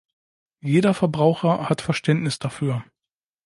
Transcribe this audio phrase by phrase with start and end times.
[0.63, 2.83] Jeder Verbraucher hat Verständnis dafür.